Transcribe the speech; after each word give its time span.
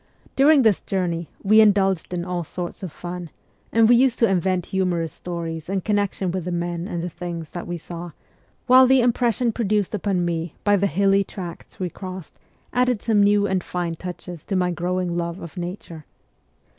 During 0.35 0.63
this 0.63 0.81
journey 0.81 1.29
we 1.43 1.61
indulged 1.61 2.11
in 2.11 2.25
all 2.25 2.43
sorts 2.43 2.81
of 2.81 2.91
fun, 2.91 3.29
and 3.71 3.87
we 3.87 3.95
used 3.95 4.17
to 4.17 4.27
invent 4.27 4.65
humorous 4.73 5.13
stories 5.13 5.69
in 5.69 5.81
connection 5.81 6.31
with 6.31 6.45
the 6.45 6.51
men 6.51 6.87
and 6.87 7.03
the 7.03 7.09
things 7.09 7.51
that 7.51 7.67
we 7.67 7.77
saw; 7.77 8.09
while 8.65 8.87
the 8.87 9.01
impression 9.01 9.51
produced 9.51 9.93
upon 9.93 10.25
me 10.25 10.55
by 10.63 10.75
the 10.75 10.87
hilly 10.87 11.23
tracts 11.23 11.79
we 11.79 11.91
crossed 11.91 12.39
added 12.73 13.03
some 13.03 13.21
new 13.21 13.45
and 13.45 13.63
fine 13.63 13.93
touches 13.93 14.43
to 14.45 14.55
my 14.55 14.71
growing 14.71 15.15
love 15.15 15.39
of 15.39 15.55
nature. 15.55 16.03